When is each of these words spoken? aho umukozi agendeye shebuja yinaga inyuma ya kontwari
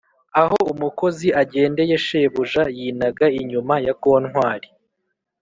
aho 0.41 0.57
umukozi 0.73 1.27
agendeye 1.41 1.95
shebuja 2.05 2.63
yinaga 2.77 3.25
inyuma 3.39 3.75
ya 3.85 3.93
kontwari 4.03 4.67